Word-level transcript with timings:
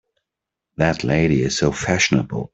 That 0.77 1.03
lady 1.03 1.43
is 1.43 1.55
so 1.59 1.71
fashionable! 1.71 2.49